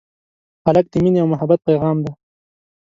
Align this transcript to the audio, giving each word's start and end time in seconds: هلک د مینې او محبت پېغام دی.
هلک 0.65 0.85
د 0.93 0.95
مینې 1.03 1.19
او 1.21 1.27
محبت 1.33 1.59
پېغام 1.67 1.97
دی. 2.03 2.11